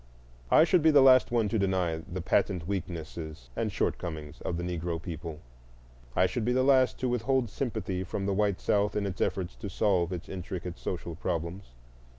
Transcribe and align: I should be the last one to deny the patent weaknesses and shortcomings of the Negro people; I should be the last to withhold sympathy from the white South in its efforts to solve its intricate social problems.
I 0.49 0.63
should 0.63 0.81
be 0.81 0.89
the 0.89 1.03
last 1.03 1.29
one 1.29 1.47
to 1.49 1.59
deny 1.59 1.97
the 1.97 2.23
patent 2.23 2.67
weaknesses 2.67 3.51
and 3.55 3.71
shortcomings 3.71 4.41
of 4.41 4.57
the 4.57 4.63
Negro 4.63 4.99
people; 4.99 5.41
I 6.15 6.25
should 6.25 6.43
be 6.43 6.53
the 6.53 6.63
last 6.63 6.99
to 7.01 7.07
withhold 7.07 7.51
sympathy 7.51 8.03
from 8.03 8.25
the 8.25 8.33
white 8.33 8.59
South 8.59 8.95
in 8.95 9.05
its 9.05 9.21
efforts 9.21 9.55
to 9.57 9.69
solve 9.69 10.11
its 10.11 10.27
intricate 10.27 10.79
social 10.79 11.13
problems. 11.13 11.65